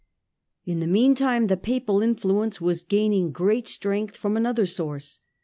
In 0.65 0.79
the 0.79 0.87
meantime 0.87 1.45
the 1.45 1.55
Papal 1.55 2.01
influence 2.01 2.59
was 2.59 2.81
gaining 2.81 3.31
great 3.31 3.67
strength 3.67 4.17
from 4.17 4.35
another 4.35 4.65
source. 4.65 5.19